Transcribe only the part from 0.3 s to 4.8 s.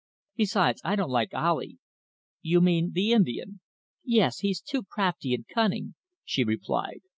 Besides, I don't like Ali." "You mean the Indian?" "Yes. He's